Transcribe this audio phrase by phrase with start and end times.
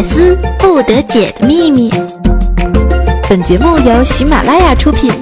[0.00, 1.90] 百思不得解的秘密。
[3.28, 5.12] 本节目由喜马拉雅出品。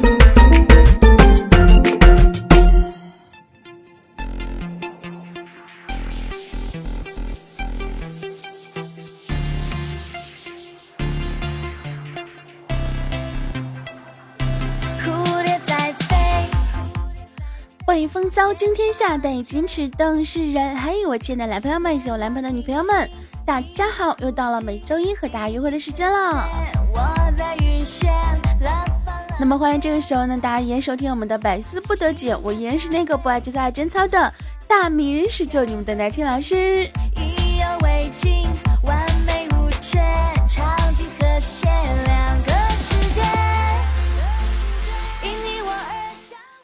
[17.84, 20.76] 欢迎风骚惊天下，带你矜持动世人。
[20.76, 23.10] 还有我亲爱的男朋友们以及我男朋友的女朋友们，
[23.48, 24.14] 大家好！
[24.18, 26.46] 又到了每周一和大家约会的时间了。
[29.40, 34.30] 那么欢迎这个时候呢，大家依然收听我们的百思不得解，我依然是那个不爱节操爱贞操的
[34.66, 36.90] 大名人十九，你们的奶听老师。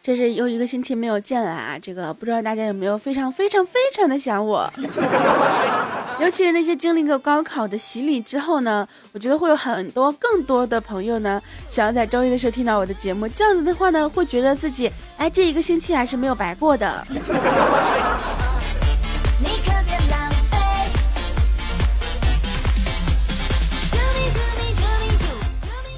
[0.06, 1.78] 这是又一个星期没有见了啊！
[1.80, 4.70] 这个不知道大家有没有非常非常非常的想我，
[6.20, 11.40] 尤其是那些经历过高考的洗礼之后呢，我觉得会有很多更多的朋友呢，
[11.70, 17.02] 想要在周一的时候听到我的节目，这样子的话呢，会觉得自己哎这一个星期还是没有白过的。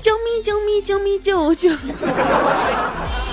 [0.00, 1.70] 救命救命救命救救！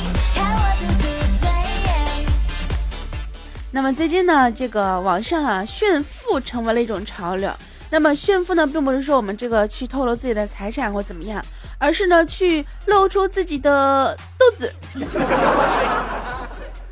[3.75, 7.51] 那么最近呢，这个网上啊炫富成为了一种潮流。
[7.89, 11.43] 那么炫富呢，并不是说我们这个去透露自己的财产或怎么样，
[11.79, 14.71] 而是呢去露出自己的肚子。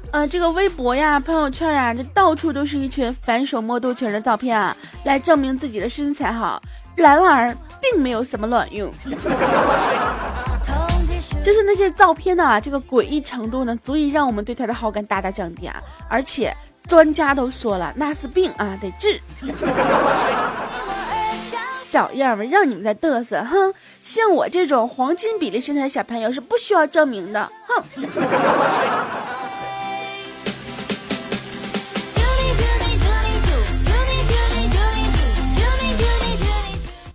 [0.09, 6.59] 呃，这个微博呀、朋友圈啊，这到处都是一群反手摸肚脐的照片啊，来证明自己的身材好。
[6.95, 8.91] 然而，并没有什么卵用。
[11.43, 15.81] 就是那些照片呢，这个诡异程度呢，足以让我们对他的好感大大降低啊！
[16.07, 16.55] 而且
[16.92, 19.17] 专家都说了，那是病啊，得治。
[21.73, 23.73] 小样们，让你们再嘚瑟，哼！
[24.03, 27.81] 像我这种黄金比例身材的小朋友是不需要证明的，哼！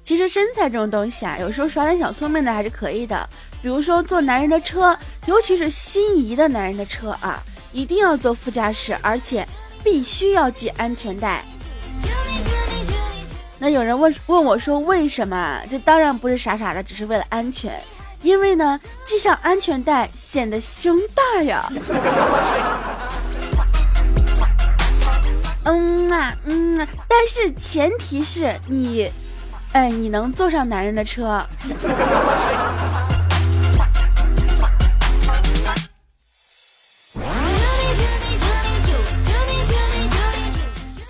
[0.03, 3.29] 其实身材这种东西啊，有时候耍点小聪明的还是可以的。
[3.61, 7.43] 比如说坐男人的车，尤其是心仪的男人的车啊，
[7.73, 9.47] 一定要坐副驾驶，而且
[9.87, 11.45] 必须要系安全带。
[13.57, 15.63] 那有人问问我说为什么？
[15.71, 17.81] 这当然不是傻傻的，只是为了安全。
[18.21, 21.71] 因为呢，系上安全带显得胸大呀。
[25.63, 29.09] 嗯啊，嗯啊，但是前提是你。
[29.71, 31.47] 哎，你能坐上男人的车？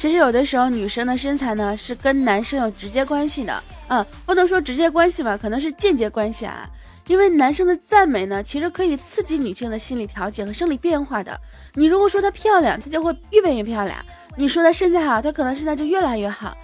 [0.07, 3.61] 其实有的时候，女生的身材呢是跟男生有直接关系的。
[3.89, 6.65] 嗯，不能说直接关系吧，可能是间接关系啊。
[7.09, 11.37] 因为男生的赞美呢，其实可以刺激女性的心理调节和生理变化的。
[11.75, 13.97] 你如果说她漂亮，她就会越变越漂亮；
[14.37, 16.57] 你说她身材好，她可能身材就越来越好。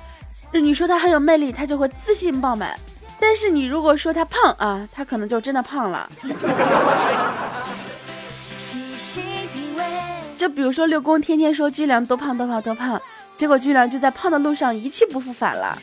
[0.52, 2.70] 你说她很有魅力，她就会自信爆满；
[3.18, 6.08] 但是你如果说她胖啊，她可能就真的胖了。
[10.36, 13.00] 就比如说六公天天说巨良多胖多胖多胖，
[13.42, 15.76] 结果居然就在胖的路上一去不复返了。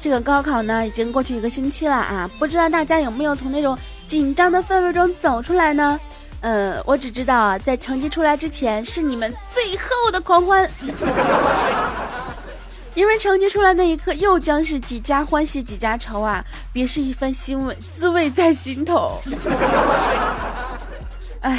[0.00, 5.98] 这个高考呢，已经过去一个星期了啊，不知道大家有没有从那种紧张的氛围中走出来呢？
[6.42, 10.70] 呃，我只知道啊，在成绩出来之前是你们最后的狂欢，
[12.92, 16.44] 因为成绩出来那一刻又将是几家欢喜几家愁啊，
[16.74, 19.18] 别是一番欣慰，滋味在心头。
[21.40, 21.58] 哎。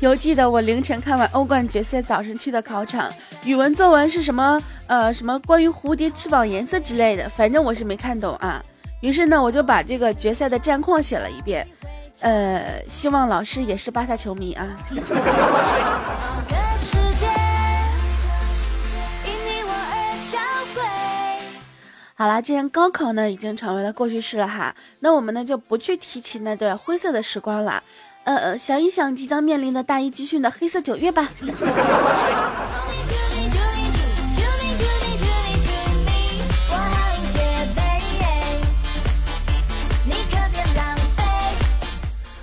[0.00, 3.12] 犹记得我凌晨看完欧冠决赛，早晨去的考场，
[3.44, 4.58] 语文作文是什么？
[4.86, 8.64] 呃，什么关于蝴蝶翅膀颜色之类的，反正我是没看懂啊。
[9.02, 11.68] 于是呢，我就把这个决赛的战况写了一遍。
[12.20, 14.66] 呃，希望老师也是巴萨球迷啊。
[22.20, 27.82] 好啦，既然高考呢已经成为了过去式了哈，那我们呢就不去提起那段灰色的时光了。
[28.24, 31.30] 呃，想一想即将面临的大一军训的黑色九月吧。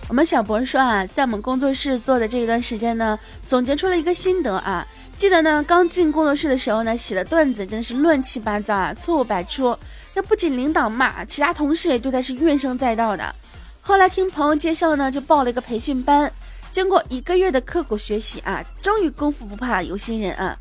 [0.09, 4.87] 我们小博说啊，在我们工作室做的这一段时间呢，总结出了一个心得啊。
[5.17, 9.75] 记得呢，刚进工作室的时候呢，写的段子真的是乱七八糟啊，错误百出。
[10.13, 13.35] 那不仅领导骂，其他同事也对他是怨声载道的。
[13.81, 16.31] 后来听朋友介绍呢，就报了一个培训班。
[16.69, 20.55] 经过一个月的刻苦学习啊，终于功夫不怕有心人啊，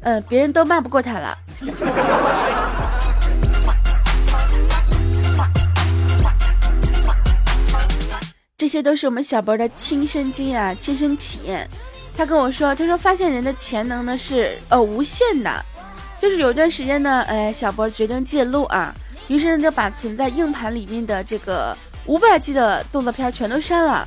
[0.00, 1.38] 呃，别人都骂不过他了。
[8.56, 11.68] 这些都是我们小博的亲身经验、啊亲身体验。
[12.16, 15.64] 他跟我说，他说发现人的潜能呢是呃无限的，
[16.20, 18.94] 就是有一段时间呢，哎，小博决定戒撸啊，
[19.28, 21.74] 于是呢就把存在硬盘里面的这个
[22.04, 24.06] 五百 G 的动作片全都删了。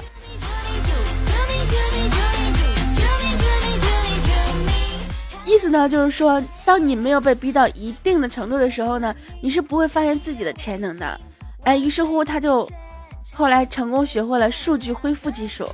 [5.45, 11.19] 意思呢，就是说，当你没有被逼到一定的程度的时候呢，你是不会发现自己的潜能的。
[11.63, 12.69] 哎，于是乎，他就
[13.33, 15.69] 后来成功学会了数据恢复技术。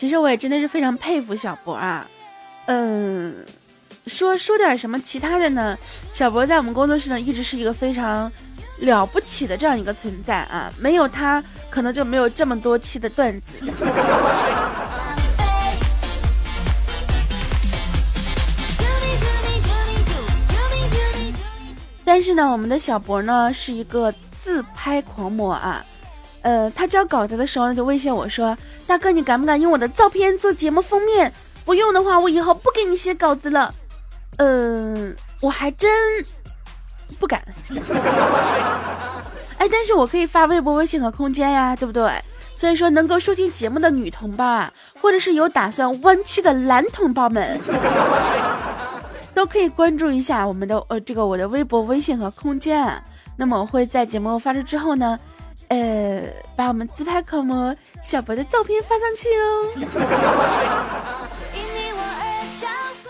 [0.00, 2.08] 其实我也真的是非常佩服小博啊。
[2.64, 3.44] 嗯，
[4.06, 5.76] 说说点什么其他的呢？
[6.10, 8.32] 小博在我们工作室呢，一直是一个非常。
[8.78, 13.70] 了不起的这样一个存在啊，没有他可能就没有这么多期的段子。
[22.06, 24.10] 但是呢，我们的小博呢是一个
[24.42, 25.84] 自拍狂魔啊，
[26.42, 28.56] 呃，他交稿子的时候呢就威胁我说
[28.86, 31.32] ：“大哥，你敢不敢用我的照片做节目封面？
[31.64, 33.74] 不用的话，我以后不给你写稿子了。”
[34.38, 35.90] 嗯，我还真。
[37.18, 37.42] 不敢，
[39.58, 42.10] 哎，但是我可以发微博、微信和空间呀，对不对？
[42.54, 44.72] 所以说，能够收听节目的女同胞啊，
[45.02, 47.60] 或者是有打算弯曲的男同胞们，
[49.34, 53.02] 都可以关注一下我们的呃这个我的微博、微信和空间。
[53.36, 55.18] 那么我会在节目发出之后呢，
[55.70, 56.22] 呃，
[56.54, 59.64] 把我们自拍狂魔小博的照片发上去哦。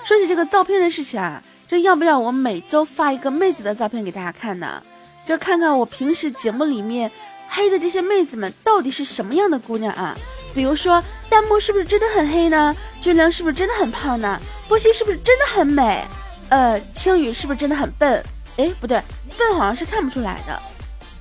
[0.05, 1.43] 说起这个照片的事情啊。
[1.67, 4.83] 这要不要我每周发一个妹子的照片给大家看呢？
[5.25, 7.09] 这看看我平时节目里面
[7.49, 10.17] 黑的这些妹子们到底是什么样的姑娘啊？
[10.53, 12.75] 比如说弹幕是不是真的很黑呢？
[13.01, 14.41] 俊良是不是真的很胖呢？
[14.67, 16.05] 波西是不是真的很美？
[16.49, 18.21] 呃，青雨是不是真的很笨？
[18.57, 19.01] 哎，不对，
[19.39, 20.61] 笨好像是看不出来的。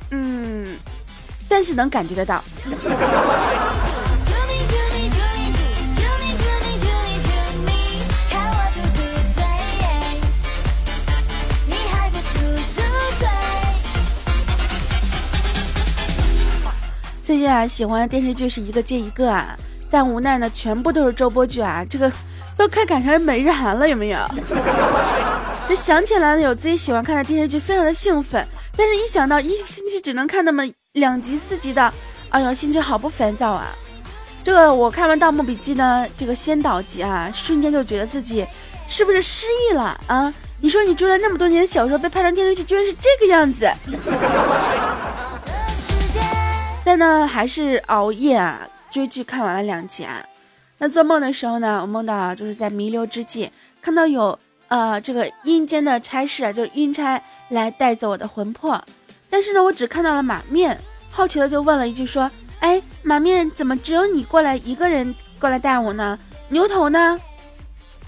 [0.09, 0.58] 嗯，
[1.49, 2.41] 但是能感觉得到。
[17.21, 19.55] 最近啊，喜欢的电视剧是一个接一个啊，
[19.89, 22.11] 但无奈呢，全部都是周播剧啊，这个
[22.57, 24.19] 都快赶上每日韩了，有没有？
[25.67, 28.43] 这想起来了，有自己喜欢看的电视剧，非常的兴奋，
[28.77, 30.63] 但是一想到一星期只能看那么
[30.93, 31.93] 两集四集的，
[32.29, 33.67] 哎呀，心情好不烦躁啊！
[34.43, 38.45] 这个我看完《盗墓笔记》呢，这个先导集啊，瞬间就觉得自己
[38.87, 40.33] 是不是失忆了啊？
[40.61, 43.69] 你说你追了那么多年的小说，被拍成电视剧，居然是这个样子。
[46.83, 50.25] 但呢，还是熬夜啊，追剧看完了两集啊。
[50.79, 53.51] 那做梦的时候呢，我梦到就是在弥留之际，
[53.81, 54.37] 看到有
[54.69, 58.83] 呃这个阴间的差事啊，就是阴差来带走我的魂魄。
[59.29, 60.79] 但是呢，我只看到了马面，
[61.11, 62.29] 好奇的就问了一句说
[62.61, 66.17] ：“哎，马面怎么只有你过来一个人过来带我呢？
[66.47, 67.19] 牛头呢？”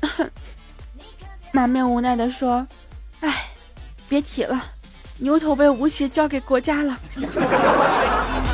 [1.53, 2.65] 马面无奈的说
[3.21, 3.51] ：“哎，
[4.09, 4.63] 别提了，
[5.17, 6.97] 牛头被吴邪交给国家了。”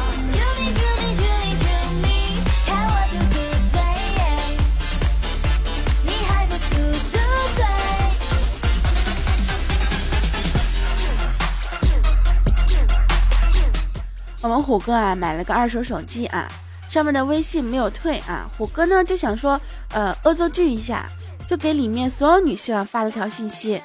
[14.67, 16.45] 虎哥啊买了个二手手机啊，
[16.89, 18.45] 上面的微信没有退啊。
[18.57, 19.57] 虎哥呢就想说，
[19.93, 21.07] 呃，恶作剧一下，
[21.47, 23.81] 就给里面所有女性啊发了条信息，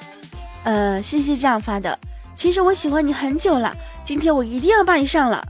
[0.65, 1.97] 呃，信息这样发的：
[2.35, 3.73] 其实我喜欢你很久了，
[4.03, 5.41] 今天我一定要把你上了。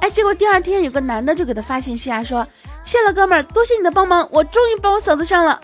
[0.00, 2.48] 哎，结果第二天有个男的就给他发信息啊，说
[2.84, 5.60] 谢了哥们儿，多谢你的帮忙，我终于把我嫂子上了。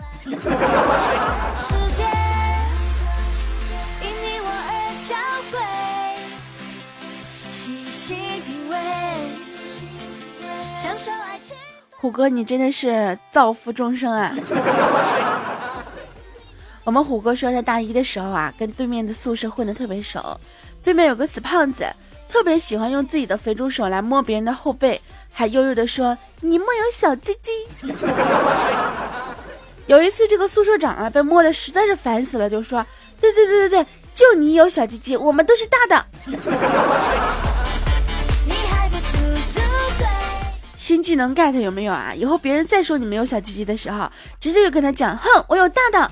[12.01, 14.35] 虎哥，你真的是造福众生啊！
[16.83, 20.35] 我们虎哥说，他大一的时候啊，跟对面的宿舍混得特别熟。
[20.83, 21.85] 对面有个死胖子，
[22.27, 24.99] 特别喜欢用自己的肥猪手来摸别人的后背，
[25.31, 27.51] 还悠悠地说：“你莫有小鸡鸡。
[29.85, 32.83] ”有一次，这个宿舍长啊被摸的实在是烦死了，就说
[33.21, 36.03] ：“对对对对对，就你有小鸡鸡，我们都是大的。”
[40.91, 42.13] 新技能 get 有没有啊？
[42.13, 46.11] 以后别人再说你没有小鸡鸡的时候，直接就跟他讲，哼，我有大的。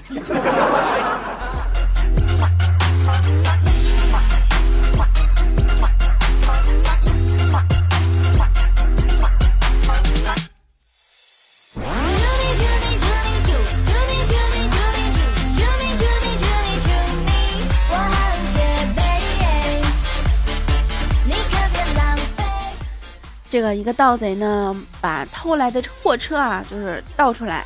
[23.50, 27.66] 这个一个盗贼呢，把偷来的货车啊，就是盗出来，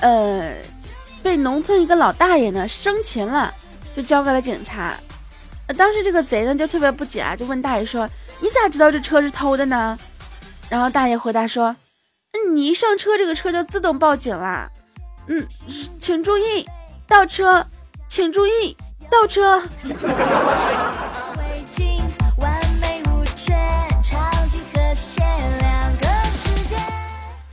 [0.00, 0.52] 呃，
[1.22, 3.54] 被农村一个老大爷呢生擒了，
[3.94, 4.94] 就交给了警察。
[5.76, 8.08] 当时这个贼呢就特别不解啊，就问大爷说
[8.40, 9.96] ：“你咋知道这车是偷的呢？”
[10.68, 11.74] 然后大爷回答说
[12.52, 14.68] ：“你一上车，这个车就自动报警了。
[15.28, 15.46] 嗯，
[16.00, 16.68] 请注意
[17.06, 17.64] 倒车，
[18.08, 18.76] 请注意
[19.10, 19.62] 倒车。”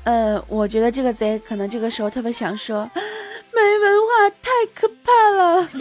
[0.03, 2.89] 呃，我觉得这个贼可能这个时候特别想说，
[3.53, 5.67] 没文化太可怕了。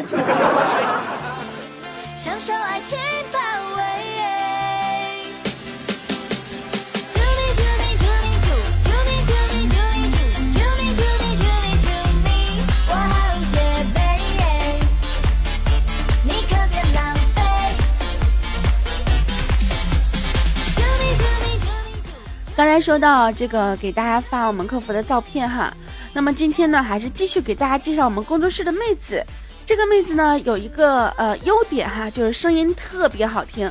[22.81, 25.73] 说到这个，给大家发我们客服的照片哈。
[26.13, 29.25] 那么今天呢，还是继续给大家介绍我们工作室的妹子。
[29.65, 33.71] 这个妹子呢，有一个呃优点哈，就是声音特别好听。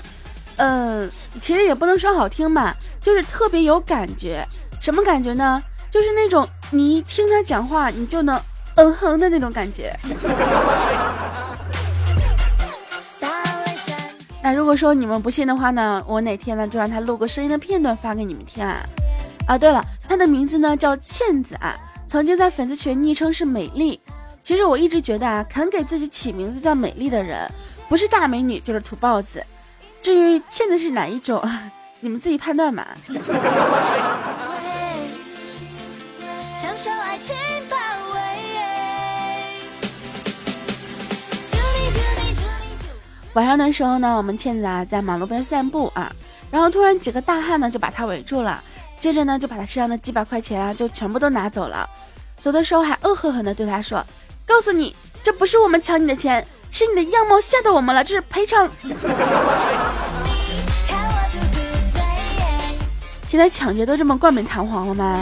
[0.57, 4.45] 嗯，其实也不能说好听吧，就是特别有感觉。
[4.79, 5.61] 什么感觉呢？
[5.91, 8.39] 就是那种你一听她讲话，你就能
[8.75, 9.93] 嗯哼的那种感觉。
[14.41, 18.79] 那如果说你们不信的话呢，我哪天呢就让他录个声音的片段发给你们听啊！
[19.49, 21.75] 啊，对了，他的名字呢叫倩子啊，
[22.05, 23.99] 曾经在粉丝群昵称是美丽。
[24.43, 27.49] 其实我一直觉得啊，肯给自己起名字叫美丽的人，
[27.87, 29.43] 不是大美女就是土包子。
[30.03, 31.43] 至于倩子是哪一种，
[31.99, 32.89] 你们自己判断吧。
[43.33, 46.11] 晚上的时候呢，我们倩子啊在马路边散步啊，
[46.51, 48.63] 然后突然几个大汉呢就把她围住了，
[48.99, 51.89] 接着呢就把他身上的几百块钱啊就全部都拿走了，
[52.41, 54.05] 走的时候还恶狠狠地对他说
[54.45, 58.69] ：“告诉你，这不是我们抢你的钱，是你的样貌吓到我们了，这是赔偿。”
[63.25, 65.17] 现在抢劫都这么冠冕堂皇了吗？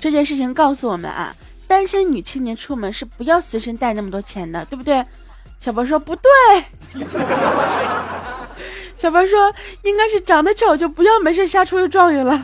[0.00, 1.34] 这件事情告诉我们啊，
[1.66, 5.02] 单身女青年出门是不要随身带那么多钱的，对不对？
[5.58, 6.30] 小博说不对，
[9.04, 12.42] 小博说应该是长得丑就不要没事瞎出去状元了。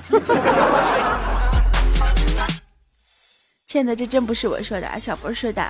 [3.67, 5.65] 亲爱的，这真不是我说的，小博说的。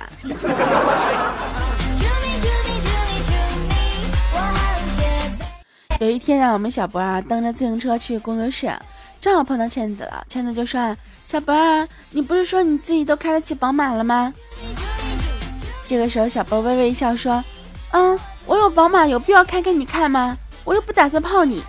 [6.01, 8.69] 有一天啊，我们小博啊蹬着自行车去工作室，
[9.21, 10.21] 正好碰到倩子了。
[10.27, 10.93] 倩子就说
[11.25, 14.33] ：“小博啊，你不是说你自己都开得起宝马了吗？”
[15.87, 17.41] 这个时候，小波微微一笑说
[17.91, 20.37] ：“嗯，我有宝马，有必要开给你看吗？
[20.63, 21.63] 我又不打算泡你。”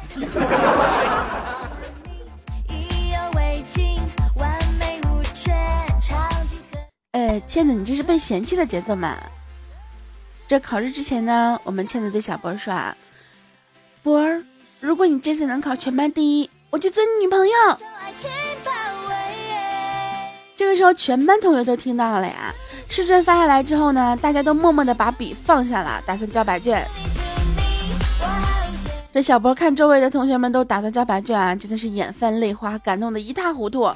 [7.13, 9.17] 哎，倩子，你这是被嫌弃的节奏吗？
[10.49, 12.97] 这考试之前呢，我们倩子对小波说：“啊，
[14.03, 14.43] 波儿，
[14.81, 17.55] 如果你这次能考全班第一，我就做你女朋友。”
[20.57, 22.55] 这个时候，全班同学都听到了呀。
[22.89, 26.87] 试卷发下来之后呢，大家都默默的把笔放下了，打算交白卷。
[29.13, 33.93] 这小博看周围的同学们都打算交白卷啊，真的是眼泛泪花，感动的一塌糊涂。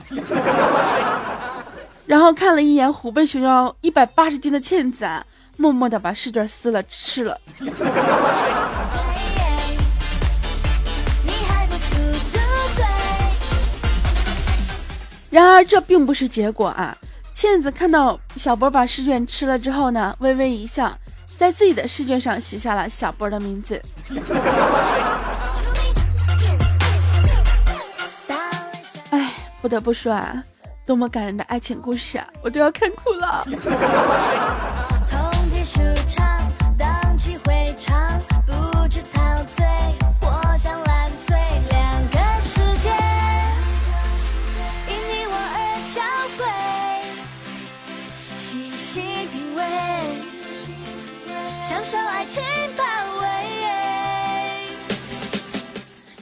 [2.04, 5.24] 然后看了一眼虎背熊腰、一百八十斤的倩子，啊，
[5.56, 7.34] 默默的把试卷撕了吃了。
[15.30, 16.94] 然而这并不是结果啊。
[17.32, 20.96] 倩子看到小博把试卷吃了之后呢，微微一笑，
[21.36, 23.80] 在自己的试卷上写下了小波的名字。
[29.10, 30.42] 哎，不得不说啊，
[30.86, 33.46] 多么感人的爱情故事啊，我都要看哭了。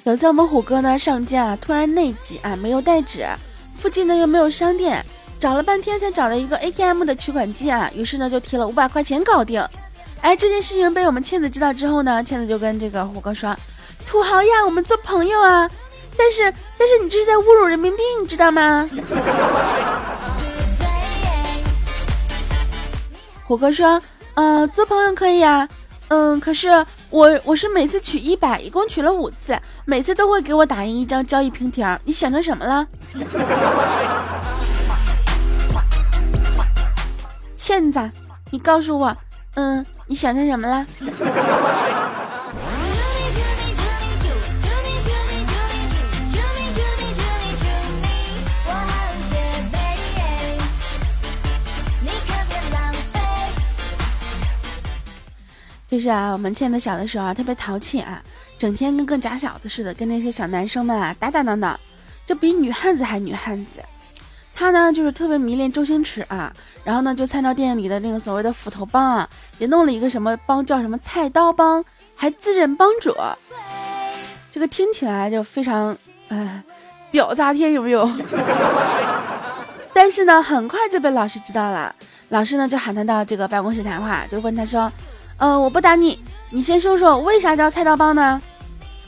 [0.04, 3.26] 有次我们虎哥呢上街啊，突然内急啊，没有带纸，
[3.80, 5.02] 附近呢又没有商店，
[5.40, 9.66] 找了半天才找到一个 ATM 的取款机啊，于是呢就提了五百块钱搞定。
[10.20, 13.56] 哎，这件事情被我们倩子知道之后呢，倩子就跟这个虎哥说
[14.06, 15.66] ：“土豪呀，我们做朋友啊。”
[16.18, 16.42] 但是
[16.78, 18.86] 但是你这是在侮辱人民币，你知道吗？
[23.44, 23.98] 虎哥说
[24.36, 25.66] ：“嗯，做朋友可以啊，
[26.08, 26.68] 嗯，可是
[27.14, 32.84] 我我是每次取一百，一共取了五次，每次都会给我打印一张交易凭条，你想成什么了？”
[37.56, 38.10] 欠子，
[38.50, 39.16] 你告诉我，
[39.54, 40.84] 嗯，你想成什么了？
[55.94, 58.20] 就是啊，我们倩子小的时候啊，特别淘气啊，
[58.58, 61.78] 整天跟个假小子似的，跟那些小男生们啊打打闹闹，
[62.26, 63.80] 就比女汉子还女汉子。
[64.52, 71.84] 他呢，就是特别迷恋周星驰啊，然后呢，就参照电影里的那个所谓的斧头帮啊，也弄了一个什么帮，叫什么菜刀帮，
[72.16, 73.14] 还自认帮主。
[74.50, 75.96] 这个听起来就非常，
[76.26, 76.60] 呃，
[77.12, 78.10] 屌炸天，有没有？
[79.94, 81.94] 但是呢，很快就被老师知道了，
[82.30, 84.90] 老师呢就喊他到这个办公室谈话，就问他说。
[85.38, 86.18] 嗯，我不打你，
[86.50, 88.40] 你先说说为啥叫菜刀帮呢？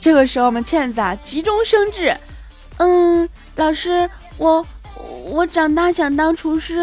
[0.00, 2.16] 这个时候，我们倩子啊急中生智，
[2.76, 4.64] 嗯，老师，我
[5.24, 6.78] 我长大想当厨师。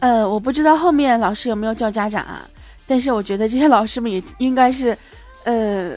[0.00, 2.42] 呃，我不知道后面老师有没有叫家长啊，
[2.86, 4.96] 但是我觉得这些老师们也应该是，
[5.44, 5.96] 呃，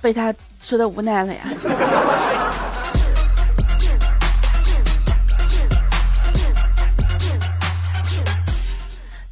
[0.00, 1.40] 被他说的无奈了呀。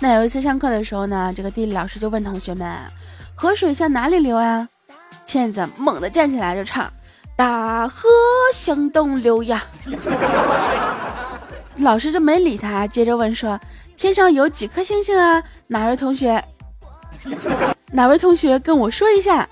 [0.05, 2.71] 那有一次上课的时候呢，这个地理老师就问同学们
[3.35, 4.69] ：“河水向哪里流啊？”
[5.25, 6.93] 倩子猛地站起来就唱
[7.35, 8.07] ：“大河
[8.53, 9.65] 向东流呀。
[11.81, 13.59] ”老师就没理他，接着问说
[13.97, 15.43] ：“天上有几颗星星啊？
[15.69, 16.45] 哪位同学？
[17.93, 19.49] 哪位同学跟我说一下？”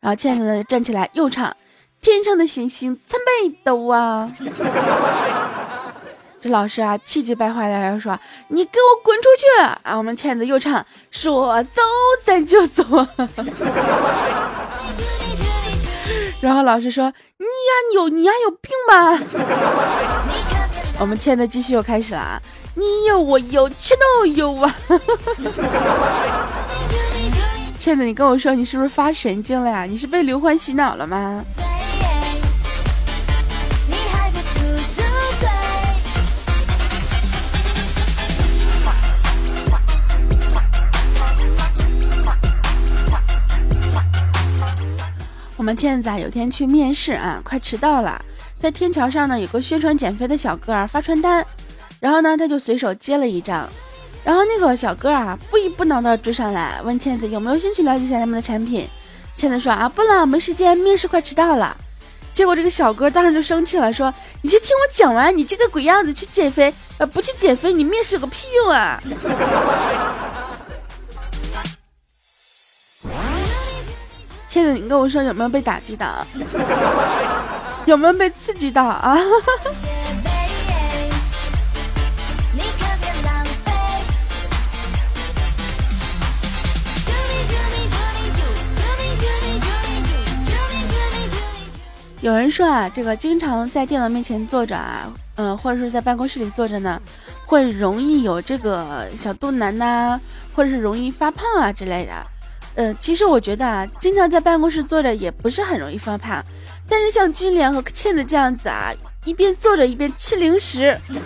[0.00, 1.54] 然后倩子站起来又唱
[2.00, 4.26] ：“天上的星星参北斗啊。
[6.42, 9.44] ”这老师啊，气急败坏的要说：“你给我滚出去！”
[9.84, 11.82] 啊，我们倩子又唱：“说走
[12.24, 12.82] 咱就走。
[16.40, 17.50] ”然后老师说：“你呀
[17.94, 19.20] 有你呀有病吧？”
[20.98, 22.40] 我们倩子继续又开始了啊，
[22.74, 24.74] 你有我有全都有啊！
[27.78, 29.84] 倩子，你跟我说你是不是发神经了呀？
[29.84, 31.44] 你是被刘欢洗脑了吗？
[45.70, 48.20] 们倩子啊，有天去面试啊，快迟到了，
[48.58, 51.46] 在天桥上呢，有个宣传减肥的小哥儿发传单，
[52.00, 53.68] 然后呢，他就随手接了一张，
[54.24, 58.84] 然后那个小哥啊，不依不挠的追上来，问倩子有没有兴趣了解一下他们的产品。
[59.36, 61.76] 倩子说啊，不了，没时间，面试快迟到了。
[62.34, 69.00] 结果这个小哥当时就生气了，说你先听我讲完，你这个鬼样子去减肥，呃，不去减肥，你面试有个屁用啊！
[74.50, 76.26] 倩子，你跟我说有没有被打击到？
[77.86, 79.16] 有没有被刺激到啊？
[92.20, 97.00] 有人说啊，这个经常在电脑面前坐着啊，嗯，或者是在办公室里坐着呢，
[97.46, 100.18] 会容易有这个小肚腩呐，
[100.56, 102.12] 或者是容易发胖啊之类的。
[102.76, 106.42] 呃，其实我觉得啊，经常在办公室坐着也不是很容易发胖，
[106.88, 108.92] 但是像军莲和倩子这样子啊，
[109.24, 110.96] 一边坐着一边吃零食，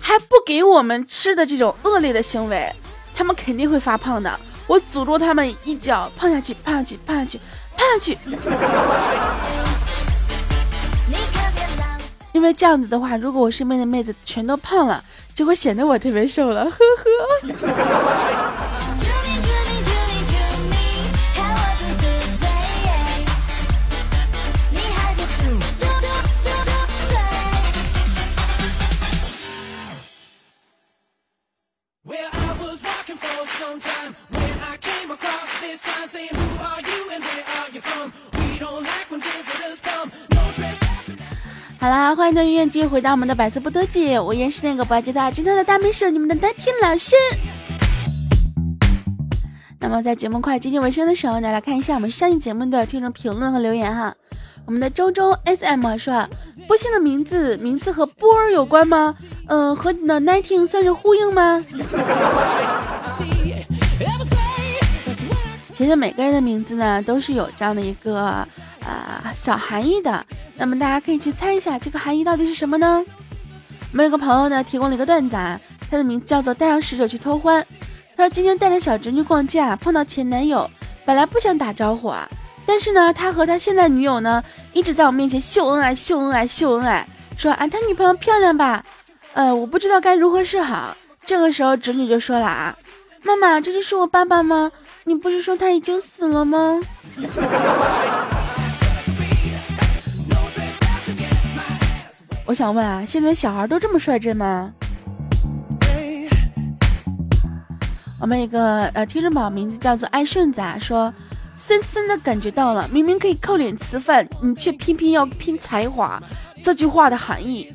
[0.00, 2.70] 还不给我们吃的这种恶劣的行为，
[3.14, 4.38] 他们肯定会发胖的。
[4.66, 7.38] 我诅咒他们一脚胖下去，胖下去，胖下去，
[7.76, 8.18] 胖下去。
[12.32, 15.02] 因为这样子的话，如果我身边的妹子全都胖了，
[15.34, 16.76] 就会显得我特别瘦了，呵呵。
[41.80, 47.16] 好啦，欢迎郑音乐继续回到我们的百思不得解，我依然是那个不爱接大侦探的大美女，你们的丹天老师。
[49.78, 54.14] 那么在节目快接近尾声的时候呢，来看一下我们上一节目的听众评论和留言哈。
[54.66, 56.28] 我们的周周 S M 说，
[56.68, 59.16] 波星的名字名字和波儿有关吗？
[59.46, 61.64] 嗯，和你的 nineteen 算是呼应吗？
[65.72, 68.46] 其实每个人的名字呢，都是有这样的一个
[68.90, 70.24] 啊小含义的。
[70.56, 73.04] 那么大家可以去猜一下，这个含义到底是什么呢？
[73.92, 77.66] 我们有个朋友呢，提供了一个段子啊，他的名字叫做带上使者去偷欢。
[78.16, 80.70] 他说今天带着小侄女逛街啊，碰到前男友，
[81.04, 82.28] 本来不想打招呼啊，
[82.66, 88.84] 但是呢，他和他现在女友呢，一直在我面前秀恩爱、秀恩爱、秀恩爱，说啊他女朋友漂亮吧？
[89.32, 90.96] 呃，我不知道该如何是好。
[91.24, 92.76] 这个时候侄女就说了啊，
[93.22, 94.70] 妈妈，这就是我爸爸吗？
[95.04, 96.80] 你不是说他已经死了吗？
[102.50, 104.72] 我想问啊，现在小孩都这么率真吗？
[108.20, 111.14] 我们一个呃听众宝名字叫做爱顺子啊，说
[111.56, 116.20] 深深的感觉到了，明明可以靠脸吃饭，你却偏偏要拼才华。
[116.60, 117.72] 这句话的含义，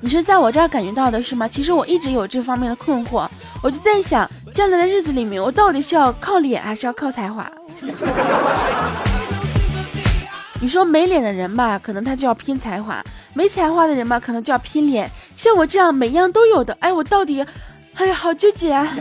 [0.00, 1.46] 你是在我这儿感觉到的是吗？
[1.46, 3.28] 其实我一直有这方面的困惑，
[3.62, 7.48] 我就在想，将来的日子里面，我到底是要靠脸还是要靠才华？
[10.64, 12.94] 你说没脸的人吧，可能他就要拼才华；
[13.34, 15.10] 没才华的人吧，可能就要拼脸。
[15.36, 17.44] 像我这样每样都有的，哎，我到底，
[17.92, 18.88] 哎呀，好纠结啊！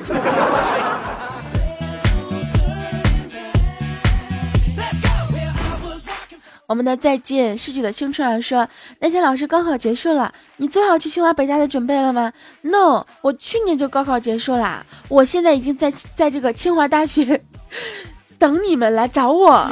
[6.67, 8.67] 我们的再见逝去的青春啊，说
[8.99, 17.41] 那天老师高考结束了，你做好去清华北大的准备了吗？No，我去年就高考结束了，我现在已经在在这个清华大学
[18.37, 19.71] 等你们来找我。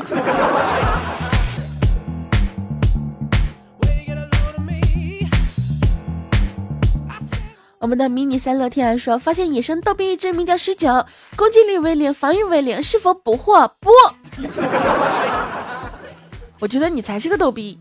[7.82, 11.04] 我们的迷你三乐天说，发现野生逗比一只名叫十九，
[11.36, 13.68] 攻击力为零，防御为零，是否捕获？
[13.80, 13.90] 不，
[16.62, 17.80] 我觉得你才是个逗逼。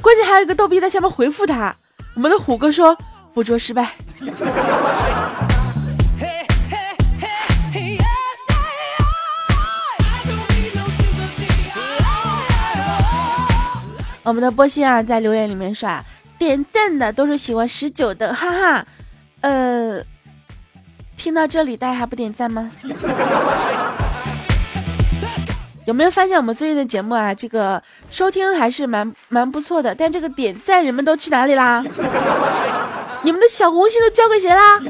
[0.00, 1.74] 关键还有一个逗逼在下面回复他。
[2.14, 2.96] 我们的虎哥说，
[3.34, 3.90] 捕捉失败。
[14.22, 15.90] 我们的波西啊，在留言里面说。
[16.38, 18.86] 点赞的都是喜欢十九的，哈哈，
[19.40, 20.00] 呃，
[21.16, 22.70] 听到这里大家还不点赞吗？
[25.84, 31.82] 有没有发现我们最近的节目啊，这个收听还是蛮蛮不错的，但这个点赞人们都去哪里啦？
[33.22, 34.78] 你们的小红心都交给谁啦？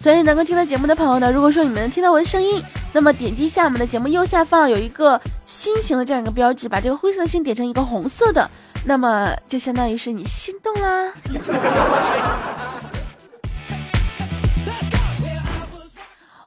[0.00, 2.62] 所以能够听到节目的朋友呢，如果说你们能听到我的声音。
[2.94, 8.48] 那么点击下我们的节目右下方有一个心形的这样一个标志，把这个灰色心点成一个红色的，
[8.84, 11.12] 那么就相当于是你心动啦。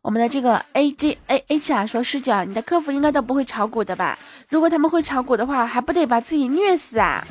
[0.01, 4.17] 我们的这个 A J A H 啊说十九，你的客服应该都不会炒股的吧？
[4.47, 7.21] 如果他们会炒股的话，还不得把自己虐死啊？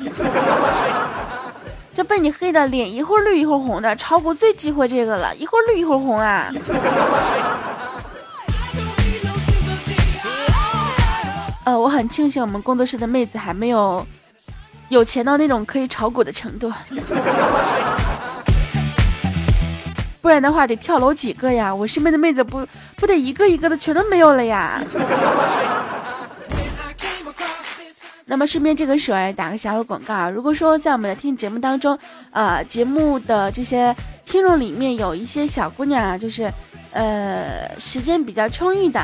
[1.97, 6.53] 这被你黑的脸一会儿绿一会儿红的，炒股最忌讳这个了，一会儿绿一会儿红啊。
[11.67, 14.07] 呃，我很庆幸我们工作室的妹子还没有
[14.87, 16.71] 有钱到那种可以炒股的程度，
[20.21, 21.75] 不然的话得跳楼几个呀！
[21.75, 24.81] 我身边的妹子不不得一个一个的全都没有了呀。
[28.23, 31.99] 那么顺便这个时候打个小的广告啊，如果说在我们的听节目当中，
[32.31, 36.49] 呃，节目的这些听众里面有一些小姑娘啊，就是
[36.93, 39.01] 呃时间比较充裕的。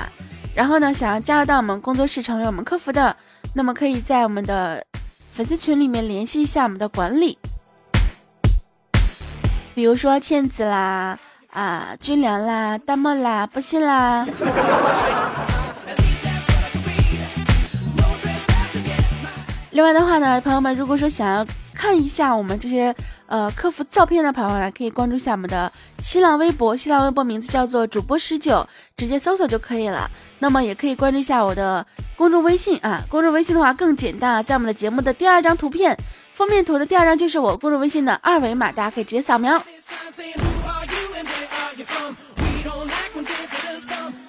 [0.55, 3.15] 然后呢，想要加入到我们工作室成为我们客服的，
[3.55, 4.85] 那么可以在我们的
[5.31, 7.37] 粉丝群里面联系一下我们的管理，
[9.73, 11.17] 比如说倩子啦、
[11.51, 14.27] 啊军良啦、大漠啦、不信啦。
[19.71, 30.09] 另外的话呢，朋友们，如果说想要看一下我们这些呃客服照片的朋友呢，可以关注一下我们的新浪微博，新浪微博名字叫做主播十九，直接搜索就可以了。
[30.39, 35.97] 那么也可以关注一下我的公众微信啊，公众微信的话更简单啊，在我们的节目的第二张图片
[36.33, 39.61] 封面图的第二张就是我公众微信的二维码，大家可以直接扫描。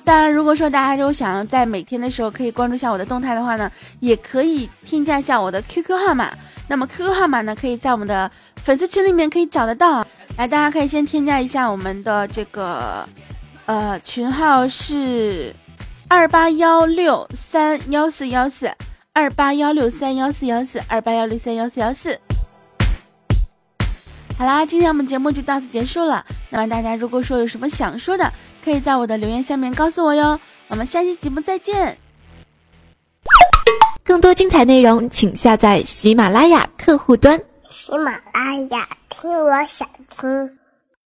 [0.04, 6.30] 当然，如果说大家都想要在每天的时候可以关注一下我的动态的话呢，也可以添加一下我的 QQ 号码。
[6.68, 10.06] 那么 QQ 号码呢，可以在我们的粉丝群里面可以找得到。
[10.36, 13.08] 来，大家可以先添加一下我们的这个，
[13.66, 15.54] 呃，群号是。
[16.06, 18.70] 二八幺六三幺四幺四，
[19.14, 22.20] 二八幺六三幺四幺四，二八幺六三幺四幺四。
[24.38, 26.24] 好啦，今天我们节目就到此结束了。
[26.50, 28.30] 那么大家如果说有什么想说的，
[28.64, 30.40] 可以在我的留言下面告诉我哟。
[30.68, 31.98] 我们下期节目再见。
[34.02, 37.38] 更多精彩内容，请下载喜马拉雅客户端。
[37.68, 40.58] 喜马拉雅，听我想听。